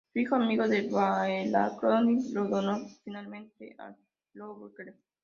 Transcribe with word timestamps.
Su 0.11 0.17
hijo, 0.17 0.33
amigo 0.33 0.67
de 0.67 0.81
Delacroix, 0.89 2.31
lo 2.31 2.47
donó 2.47 2.79
finalmente 3.03 3.75
al 3.77 3.95
Louvre. 4.33 4.95